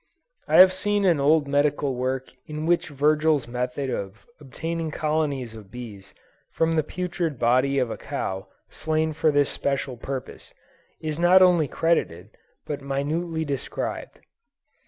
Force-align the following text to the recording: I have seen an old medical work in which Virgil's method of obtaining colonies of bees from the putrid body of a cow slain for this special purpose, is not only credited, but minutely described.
I 0.47 0.55
have 0.59 0.73
seen 0.73 1.05
an 1.05 1.19
old 1.19 1.47
medical 1.47 1.93
work 1.93 2.33
in 2.47 2.65
which 2.65 2.89
Virgil's 2.89 3.47
method 3.47 3.91
of 3.91 4.25
obtaining 4.39 4.89
colonies 4.89 5.53
of 5.53 5.69
bees 5.69 6.15
from 6.49 6.75
the 6.75 6.81
putrid 6.81 7.37
body 7.37 7.77
of 7.77 7.91
a 7.91 7.97
cow 7.97 8.47
slain 8.67 9.13
for 9.13 9.29
this 9.29 9.51
special 9.51 9.97
purpose, 9.97 10.55
is 11.01 11.19
not 11.19 11.43
only 11.43 11.67
credited, 11.67 12.31
but 12.65 12.81
minutely 12.81 13.45
described. 13.45 14.21